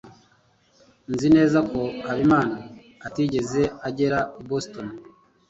[1.13, 2.55] Nzi neza ko Habimana
[3.07, 4.87] atigeze agera i Boston.